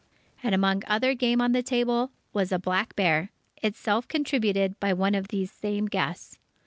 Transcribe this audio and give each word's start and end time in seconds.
And 0.41 0.55
among 0.55 0.81
other 0.87 1.13
game 1.13 1.41
on 1.41 1.51
the 1.51 1.61
table, 1.61 2.09
was 2.33 2.51
a 2.51 2.57
black 2.57 2.95
bear, 2.95 3.29
itself 3.57 4.07
contributed 4.07 4.79
by 4.79 4.93
one 4.93 5.13
of 5.13 5.27
these 5.27 5.51
same 5.51 5.85
guests. 5.85 6.39